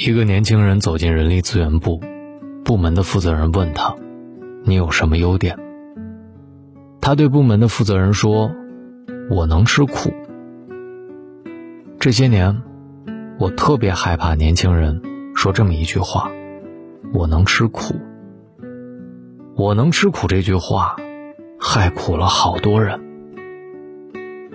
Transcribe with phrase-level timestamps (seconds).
[0.00, 2.00] 一个年轻人走进人力资源部，
[2.64, 3.96] 部门的负责人问他
[4.62, 5.58] ：“你有什么优点？”
[7.02, 8.52] 他对部门的负责人说
[9.28, 10.12] ：“我能吃苦。”
[11.98, 12.62] 这些年，
[13.40, 15.02] 我特别害怕年轻人
[15.34, 16.30] 说这么一句话
[17.12, 17.96] ：“我能吃苦。”
[19.58, 20.94] 我能吃苦这句话，
[21.58, 23.00] 害苦了好多人。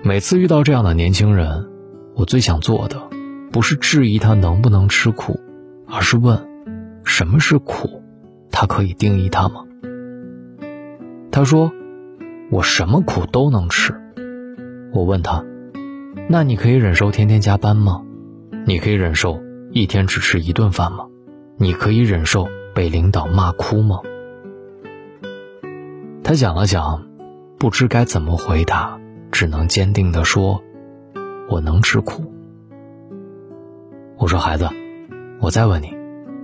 [0.04, 1.70] 每次遇到这样的年轻人，
[2.16, 2.96] 我最想做的。
[3.54, 5.40] 不是质疑他能不能吃苦，
[5.88, 6.50] 而是问：
[7.06, 8.02] 什么是苦？
[8.52, 9.64] 他可以定义它吗？
[11.30, 11.72] 他说
[12.50, 13.94] ：“我什么苦都能吃。”
[14.92, 15.46] 我问他
[16.28, 18.02] ：“那你可以忍受天天加班吗？
[18.66, 19.40] 你可以忍受
[19.72, 21.06] 一天只吃一顿饭吗？
[21.58, 24.00] 你可以忍受被领导骂哭吗？”
[26.24, 27.08] 他想了想，
[27.60, 29.00] 不知该怎么回答，
[29.32, 30.64] 只能坚定地说
[31.50, 32.24] ：“我能吃苦。”
[34.18, 34.70] 我说：“孩子，
[35.40, 35.94] 我再问你，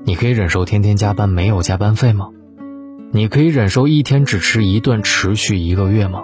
[0.03, 2.29] 你可以忍受天天加班没有加班费吗？
[3.11, 6.23] 你可以忍受一天只吃一顿持续一个月吗？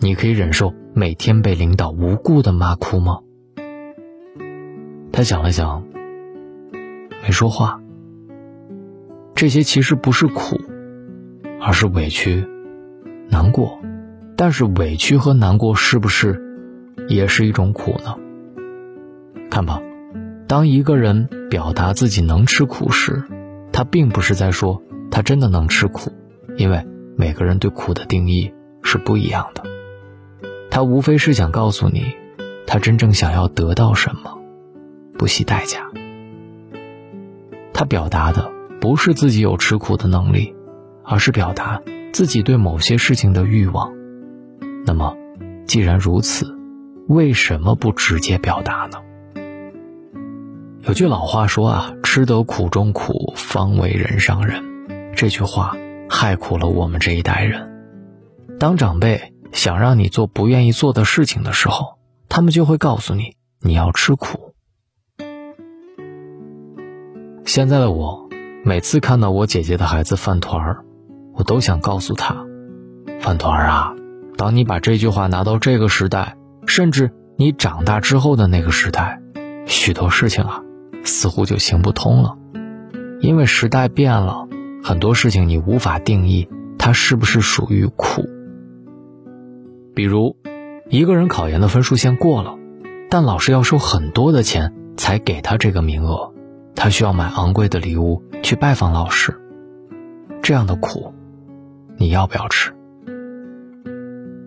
[0.00, 3.20] 你可以忍受每天被领导无故的骂哭吗？”
[5.12, 5.84] 他想了想，
[7.22, 7.80] 没说话。
[9.34, 10.60] 这些其实不是苦，
[11.60, 12.44] 而是委屈、
[13.28, 13.78] 难过。
[14.36, 16.42] 但是委屈和难过是不是
[17.08, 18.16] 也是一种苦呢？
[19.50, 19.80] 看吧。
[20.48, 23.24] 当一个人表达自己能吃苦时，
[23.72, 26.12] 他并不是在说他真的能吃苦，
[26.56, 29.64] 因为每个人对苦的定义是不一样的。
[30.70, 32.14] 他无非是想告诉你，
[32.66, 34.38] 他真正想要得到什么，
[35.18, 35.90] 不惜代价。
[37.72, 38.50] 他表达的
[38.80, 40.54] 不是自己有吃苦的能力，
[41.02, 43.92] 而是表达自己对某些事情的欲望。
[44.86, 45.16] 那么，
[45.66, 46.56] 既然如此，
[47.08, 48.98] 为什么不直接表达呢？
[50.86, 54.62] 有句老话说啊，吃得苦中苦，方为人上人。
[55.16, 55.76] 这句话
[56.08, 58.56] 害苦了我们这一代人。
[58.60, 64.54] 当长辈想让你做不愿意做的事情的时候，他们就会告诉你你要吃苦。
[67.44, 68.28] 现在的我，
[68.64, 70.84] 每次看到我姐姐的孩子饭团儿，
[71.34, 72.46] 我都想告诉他：
[73.18, 73.92] 饭团儿啊，
[74.36, 79.20] 当你把这句话拿到这个时代，甚至你长大之后的那个时代，
[79.66, 80.62] 许多事情啊。
[81.06, 82.36] 似乎就行不通了，
[83.20, 84.46] 因为时代变了，
[84.82, 88.24] 很多事情你无法定义它是不是属于苦。
[89.94, 90.36] 比如，
[90.90, 92.56] 一个人考研的分数线过了，
[93.08, 96.34] 但老师要收很多的钱才给他这个名额，
[96.74, 99.40] 他需要买昂贵的礼物去拜访老师，
[100.42, 101.14] 这样的苦，
[101.96, 102.72] 你要不要吃？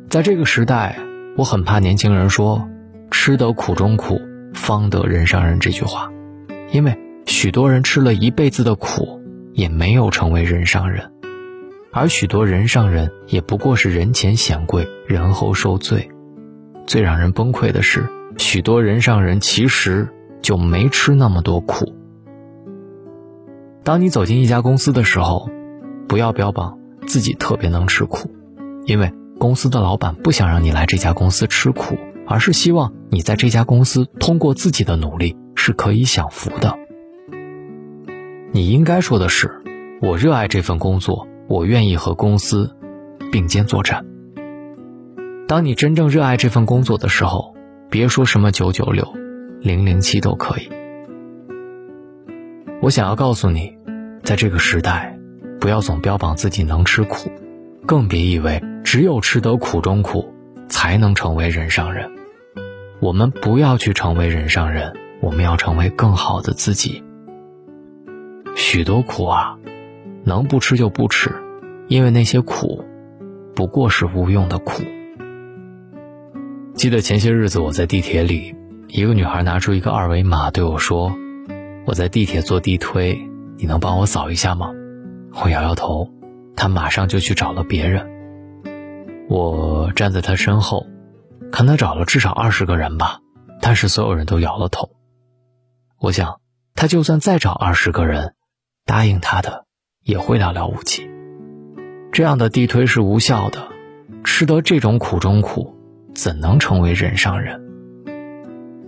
[0.09, 0.97] 在这个时代，
[1.37, 2.67] 我很怕年轻人说
[3.09, 4.19] “吃得苦中苦，
[4.53, 6.11] 方得人上人”这句话。
[6.71, 9.19] 因为许多人吃了一辈子的苦，
[9.53, 11.11] 也没有成为人上人，
[11.91, 16.09] 而许多人上人也不过是人前显贵，人后受罪。
[16.85, 18.07] 最让人崩溃的是，
[18.37, 20.09] 许多人上人其实
[20.41, 21.93] 就没吃那么多苦。
[23.83, 25.49] 当你走进一家公司的时候，
[26.07, 28.31] 不要标榜自己特别能吃苦，
[28.85, 31.95] 因为公司的老板不想让你来这家公司吃苦，
[32.27, 35.35] 而是希望你在这家公司通过自己的努力。
[35.69, 36.75] 是可以享福的。
[38.51, 39.61] 你应该说的是
[40.01, 42.75] ：“我热爱这份工作，我愿意和公司
[43.31, 44.03] 并肩作战。”
[45.47, 47.53] 当你真正热爱这份工作的时候，
[47.87, 49.07] 别说什么九九六、
[49.61, 50.67] 零零七都可以。
[52.81, 53.77] 我想要告诉你，
[54.23, 55.15] 在这个时代，
[55.59, 57.31] 不要总标榜自己能吃苦，
[57.85, 60.33] 更别以为只有吃得苦中苦，
[60.67, 62.09] 才能成为人上人。
[62.99, 64.91] 我们不要去成为人上人。
[65.21, 67.03] 我们要成为更好的自己。
[68.55, 69.57] 许多苦啊，
[70.23, 71.33] 能不吃就不吃，
[71.87, 72.83] 因为那些苦，
[73.55, 74.83] 不过是无用的苦。
[76.73, 78.55] 记得前些日子我在地铁里，
[78.87, 81.13] 一个女孩拿出一个二维码对我说
[81.85, 83.19] ：“我在地铁做地推，
[83.57, 84.71] 你能帮我扫一下吗？”
[85.43, 86.09] 我摇摇头，
[86.55, 88.07] 她马上就去找了别人。
[89.29, 90.85] 我站在她身后，
[91.51, 93.19] 看她找了至少二十个人吧，
[93.61, 94.89] 但是所有人都摇了头。
[96.01, 96.39] 我想，
[96.75, 98.33] 他就算再找二十个人，
[98.85, 99.65] 答应他的
[100.01, 101.09] 也会寥寥无几。
[102.13, 103.67] 这样的地推是无效的，
[104.23, 105.75] 吃得这种苦中苦，
[106.15, 107.61] 怎能成为人上人？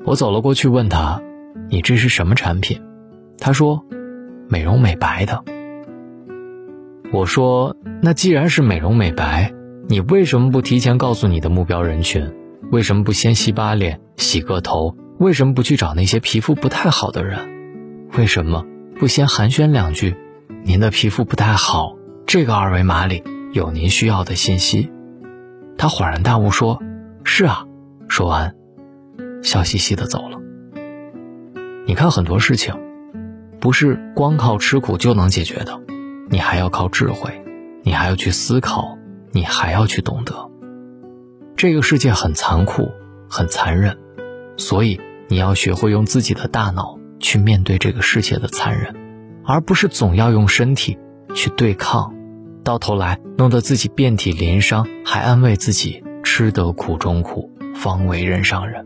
[0.06, 1.22] 我走了过去问他
[1.70, 2.82] ：“你这是什么产品？”
[3.38, 3.84] 他说
[4.48, 5.44] ：“美容美白的。”
[7.12, 9.54] 我说：“那既然是美容美白，
[9.90, 12.34] 你为什么不提前告诉你的目标人群？
[12.72, 18.10] 为什么不先洗把脸、洗个头？”为什么不去找那些皮肤不太好的人？
[18.18, 18.66] 为什么
[19.00, 20.18] 不先寒暄两句？
[20.64, 21.96] 您的皮肤不太好，
[22.26, 24.92] 这个二维码里有您需要的信息。
[25.78, 26.82] 他恍然大悟说
[27.24, 27.68] ：“是啊。”
[28.10, 28.56] 说完，
[29.44, 30.40] 笑嘻嘻的走了。
[31.86, 32.74] 你看，很多事情
[33.60, 35.80] 不是光靠吃苦就能解决的，
[36.32, 37.44] 你还要靠智慧，
[37.84, 38.98] 你还要去思考，
[39.34, 40.50] 你还要去懂得。
[41.56, 42.90] 这个世界很残酷，
[43.30, 44.00] 很残忍，
[44.58, 45.00] 所以
[45.32, 48.94] 你要学会用自己的大脑去面对这个世界的残忍，
[49.46, 51.00] 而不是总要用身体
[51.34, 52.14] 去对抗，
[52.64, 58.86] 到头来弄得自己遍体鳞伤，还安慰自己吃得苦中苦，方为人上人。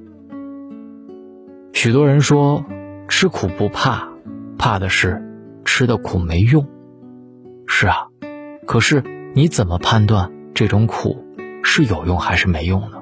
[1.74, 2.63] 许多人说。
[3.07, 4.09] 吃苦不怕，
[4.57, 5.24] 怕的是
[5.63, 6.68] 吃的苦没用。
[7.68, 8.07] 是啊，
[8.65, 9.03] 可是
[9.36, 11.24] 你怎么判断这种苦
[11.63, 12.97] 是有用还是没用呢？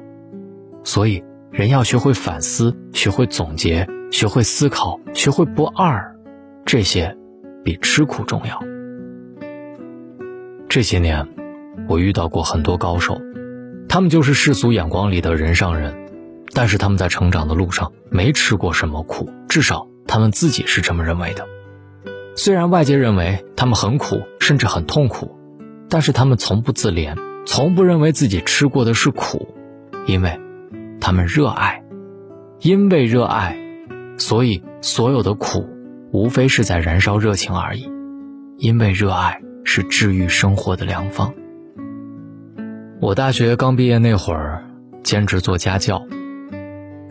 [0.83, 1.23] 所以
[1.53, 6.15] 人要学会反思，学会总结，学会思考，学会不二，
[6.65, 7.15] 这些
[7.63, 8.59] 比吃苦重要。
[10.67, 11.27] 这些年，
[11.87, 13.21] 我遇到过很多高手，
[13.87, 15.95] 他们就是世俗眼光里的人上人，
[16.53, 19.87] 但是他们在成长的路上没吃过什么苦，至少。
[20.05, 21.47] 他们自己是这么认为的，
[22.35, 25.37] 虽然外界认为他们很苦，甚至很痛苦，
[25.87, 27.15] 但是他们从不自怜，
[27.45, 29.55] 从不认为自己吃过的是苦，
[30.05, 30.39] 因为，
[31.05, 31.83] 他们热爱，
[32.61, 33.57] 因为热爱，
[34.17, 35.67] 所以所有的苦，
[36.13, 37.91] 无非是在燃烧热情而已，
[38.57, 41.33] 因为热爱是治愈生活的良方。
[43.01, 44.63] 我大学刚毕业那会儿，
[45.03, 46.01] 兼职做家教。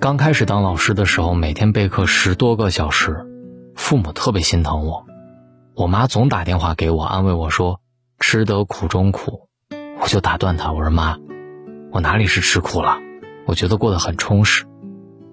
[0.01, 3.27] 刚开始当老师的时候，每天备课十多个小时，
[3.77, 5.05] 父母特别心疼我，
[5.77, 7.83] 我妈总打电话给我安慰我说
[8.19, 9.51] ：“吃得苦中苦。”
[10.01, 11.19] 我就打断她，我说：“妈，
[11.93, 12.97] 我哪里是吃苦了？
[13.47, 14.65] 我觉得过得很充实。”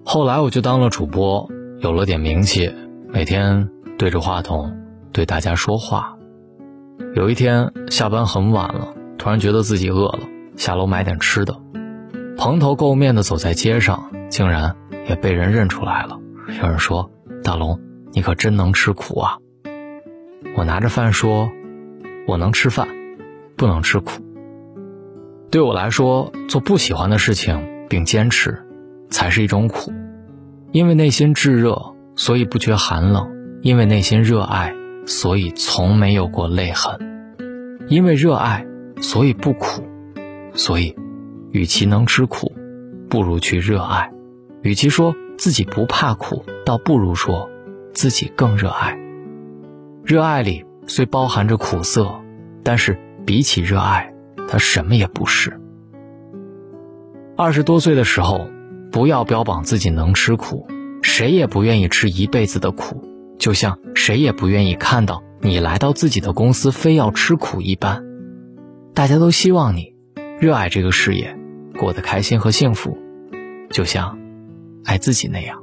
[0.04, 1.48] 后来我就当了主播，
[1.78, 2.72] 有了点名气，
[3.08, 4.76] 每天对着话筒
[5.12, 6.16] 对大家说话。
[7.14, 10.20] 有一天下班很晚了，突然觉得自己饿了，
[10.56, 11.60] 下楼买点吃的，
[12.36, 14.10] 蓬头垢面的走在街上。
[14.30, 14.76] 竟然
[15.08, 16.16] 也被人认出来了。
[16.62, 17.10] 有人说
[17.42, 17.80] ：“大龙，
[18.12, 19.38] 你可真能吃苦啊！”
[20.56, 21.50] 我拿着饭说
[22.28, 22.86] ：“我能吃饭，
[23.56, 24.22] 不能吃苦。”
[25.50, 28.56] 对我来说，做不喜欢的事情并坚持，
[29.10, 29.92] 才是一种苦。
[30.72, 31.76] 因为内心炙热，
[32.14, 33.26] 所以不觉寒冷；
[33.60, 34.72] 因为内心热爱，
[35.04, 36.96] 所以从没有过泪痕；
[37.88, 38.64] 因为热爱，
[39.02, 39.82] 所以不苦。
[40.54, 40.94] 所以，
[41.50, 42.52] 与其能吃苦，
[43.08, 44.10] 不如去热爱。
[44.62, 47.50] 与其说自己不怕苦，倒不如说
[47.92, 48.96] 自己更热爱。
[50.04, 52.08] 热爱里虽包含着苦涩，
[52.62, 54.12] 但是比起热爱，
[54.48, 55.59] 它什么也不是。
[57.42, 58.50] 二十多岁的时候，
[58.92, 60.68] 不要标榜自己能吃苦，
[61.00, 63.02] 谁也不愿意吃一辈子的苦，
[63.38, 68.04] 就像谁也不愿意看到你来到自己的公司非要吃苦一般。
[68.92, 69.94] 大家都希望你
[70.38, 71.34] 热爱这个事业，
[71.78, 72.98] 过得开心和幸福，
[73.70, 74.18] 就像。
[74.84, 75.62] 爱自己那样，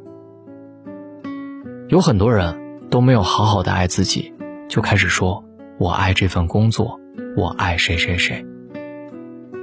[1.90, 2.58] 有很多人
[2.90, 4.34] 都没有好好的爱自己，
[4.68, 5.44] 就开始说
[5.78, 7.00] “我爱这份工作，
[7.36, 8.44] 我爱谁谁谁”。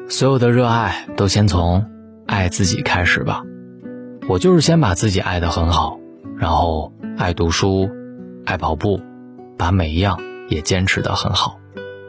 [0.09, 1.87] 所有的热爱都先从
[2.27, 3.43] 爱自己开始吧。
[4.29, 5.99] 我就是先把自己爱得很好，
[6.39, 7.91] 然后爱读书，
[8.45, 9.01] 爱跑步，
[9.59, 11.59] 把每一样也坚持得很好。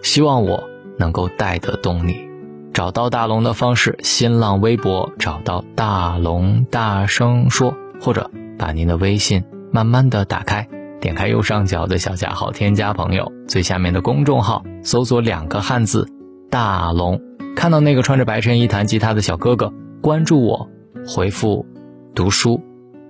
[0.02, 0.64] 希望我
[0.98, 2.28] 能够带得动你。
[2.74, 10.68] 找到大龙的方式：新浪微博找到大龙，大声说，或者把您的微信慢慢的打开，
[11.00, 16.08] 点开右上角的小加号，添加朋友，最下面的公众号搜索两个汉字
[16.52, 17.22] “大龙”，
[17.56, 19.72] 看到那个穿着白衬衣弹吉他的小哥哥，
[20.06, 20.70] 关注我，
[21.08, 21.66] 回复
[22.14, 22.62] “读书”，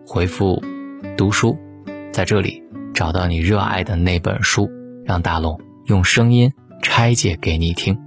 [0.07, 0.63] 回复
[1.17, 1.53] “读书”，
[2.13, 4.69] 在这里找到你热爱的那本书，
[5.03, 7.99] 让大龙用声音拆解给你听。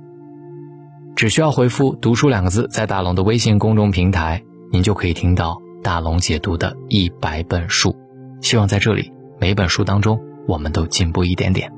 [1.15, 4.43] 只需要回复“读书”两个字，在大龙的微信公众平台，
[4.73, 7.95] 您就可以听到大龙解读的一百本书。
[8.41, 11.71] 希望在这里每本书当中，我们都进步一点点。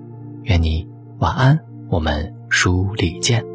[0.45, 0.87] 愿你
[1.19, 3.50] 晚安，我们书里见。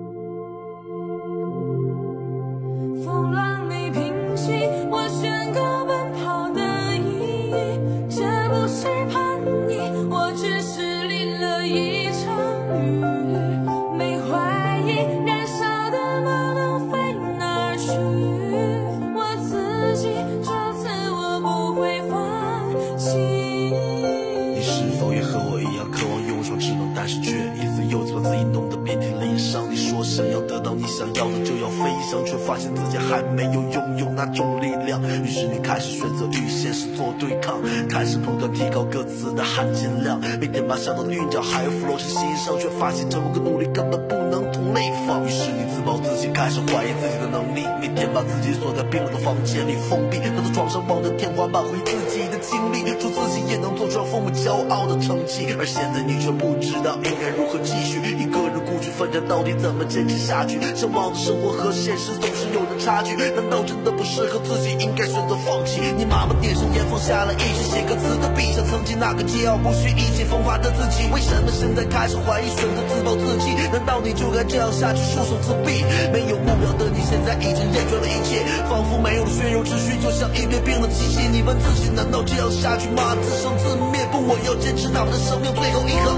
[32.23, 35.01] 却发现自己还没有拥有那种力量。
[35.23, 45.25] 于是你开始选择与现实做对抗，开始不断提高各自的含金量，每天把想到的韵脚还有 flow 成心上，却发现这么个努力根本不能同类放。
[45.25, 55.55] 于是你自暴自弃，开始怀疑自己的能力，每天把自己锁在冰冷的房间里封闭，躺在床上望着天花板，回忆自己的经历，说自己也能做出让父母骄傲的成绩。
[55.57, 60.59] 而现在你却不知道应该如何继续，一个人孤军奋战，到底怎么坚持下去？
[60.75, 65.79] 向往的生活和现实总是有着差距，难道真的不适合自己，应该选择放弃？
[65.95, 71.07] 你妈妈点上烟，放下了一支写歌词的笔，像曾经那个桀骜不驯、意气风发的自己。
[71.13, 73.55] 为什么现在开始怀疑，选择自暴自弃？
[73.71, 75.83] 难道你就该这样下去，束手自毙？
[76.11, 81.27] 没有目标的你，现在已经厌倦了一切，仿佛没有了血肉之躯，就像一堆冰冷机器。
[81.31, 83.15] 你问自己，难道这样下去吗？
[83.21, 84.05] 自生自灭？
[84.11, 86.11] 不，我要坚持，哪怕生命最后一刻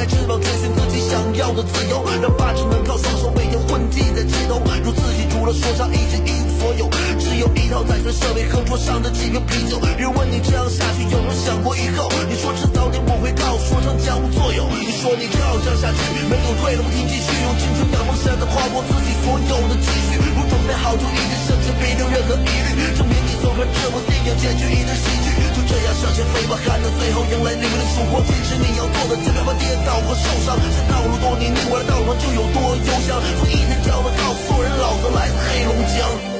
[0.00, 2.00] 该翅膀追寻自己想要的自由。
[2.24, 6.88] 让八只门靠双手每天混迹在街头，如自己除了说唱已经一无所有，
[7.20, 9.76] 只有一套载水设备和桌上的几瓶啤酒。
[10.00, 14.64] 别问你这样下去有没有想过以后，你说迟早点我会靠说唱将无作用。
[14.72, 20.16] 你说你照这样下去没有退路，你继续用青春的梦想的跨过自己所有的积蓄。
[20.16, 22.96] 如准备好就一直向前，别留任何疑虑。
[22.96, 25.39] 证明你做歌这部电影结局一定喜剧。
[25.70, 28.26] 这样向前飞吧，还能最后迎来黎明的曙光。
[28.26, 30.58] 坚持你要做的，就别怕跌倒和受伤。
[30.58, 33.22] 这道路多泥泞，我的道路就有多悠翔。
[33.38, 36.39] 从一天骄傲告诉所有人，老子来自黑龙江。